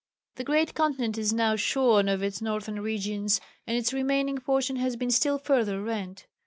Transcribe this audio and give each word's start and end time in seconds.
The 0.37 0.43
great 0.43 0.73
continent 0.73 1.19
is 1.19 1.31
now 1.31 1.55
shorn 1.55 2.09
of 2.09 2.23
its 2.23 2.41
northern 2.41 2.81
regions, 2.81 3.39
and 3.67 3.77
its 3.77 3.93
remaining 3.93 4.39
portion 4.39 4.77
has 4.77 4.95
been 4.95 5.11
still 5.11 5.37
further 5.37 5.79
rent. 5.79 6.25